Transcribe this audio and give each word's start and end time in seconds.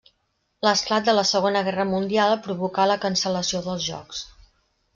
L'esclat 0.67 1.05
de 1.09 1.13
la 1.17 1.25
Segona 1.31 1.61
Guerra 1.67 1.85
Mundial 1.91 2.35
provocà 2.47 2.89
la 2.93 2.99
cancel·lació 3.05 3.65
dels 3.69 3.87
Jocs. 3.93 4.27